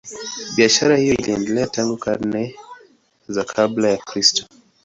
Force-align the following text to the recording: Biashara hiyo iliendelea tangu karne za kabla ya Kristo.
Biashara 0.55 0.97
hiyo 0.97 1.13
iliendelea 1.13 1.67
tangu 1.67 1.97
karne 1.97 2.55
za 3.27 3.43
kabla 3.43 3.89
ya 3.89 3.97
Kristo. 3.97 4.45